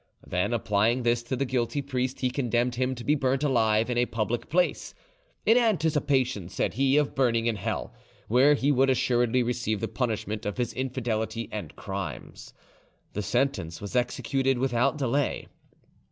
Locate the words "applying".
0.51-1.03